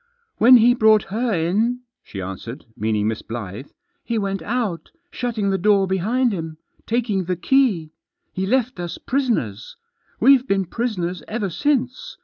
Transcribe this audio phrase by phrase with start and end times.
[0.37, 3.71] "When he brought her in,* she answered— meaning Miss Blyth
[4.03, 7.91] —"he went out, shutting the door behind him, taking the key.
[8.33, 9.75] He left us prisoners.
[10.19, 12.17] We've been prisoners ever since.